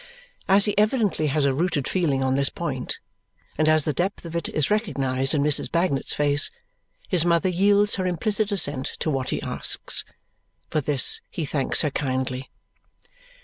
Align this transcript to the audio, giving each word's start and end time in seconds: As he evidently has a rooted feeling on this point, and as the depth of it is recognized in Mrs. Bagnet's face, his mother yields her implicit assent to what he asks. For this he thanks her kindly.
As 0.49 0.65
he 0.65 0.75
evidently 0.79 1.27
has 1.27 1.45
a 1.45 1.53
rooted 1.53 1.87
feeling 1.87 2.23
on 2.23 2.33
this 2.33 2.49
point, 2.49 2.97
and 3.55 3.69
as 3.69 3.85
the 3.85 3.93
depth 3.93 4.25
of 4.25 4.35
it 4.35 4.49
is 4.49 4.71
recognized 4.71 5.35
in 5.35 5.43
Mrs. 5.43 5.71
Bagnet's 5.71 6.15
face, 6.15 6.49
his 7.07 7.23
mother 7.23 7.49
yields 7.49 7.97
her 7.97 8.07
implicit 8.07 8.51
assent 8.51 8.93
to 8.97 9.11
what 9.11 9.29
he 9.29 9.39
asks. 9.43 10.03
For 10.71 10.81
this 10.81 11.21
he 11.29 11.45
thanks 11.45 11.81
her 11.83 11.91
kindly. 11.91 12.49